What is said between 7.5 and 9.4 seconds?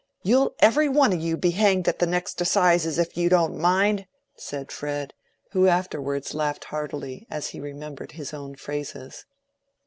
remembered his own phrases.